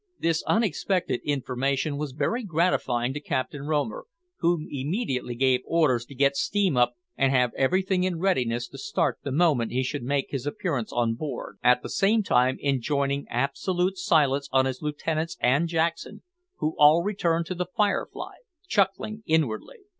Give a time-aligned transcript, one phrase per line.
[0.17, 4.07] This unexpected information was very gratifying to Captain Romer,
[4.39, 9.19] who immediately gave orders to get steam up and have everything in readiness to start
[9.23, 13.95] the moment he should make his appearance on board, at the same time enjoining absolute
[13.99, 16.23] silence on his lieutenants and Jackson,
[16.55, 18.37] who all returned to the `Firefly,'
[18.67, 19.81] chuckling inwardly.